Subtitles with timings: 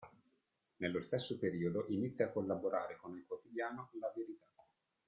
[0.77, 4.47] Nello stesso periodo inizia a collaborare con il quotidiano "La Verità".